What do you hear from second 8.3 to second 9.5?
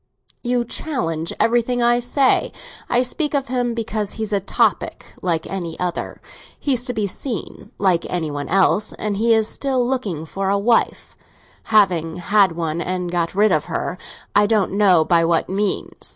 one else, and he is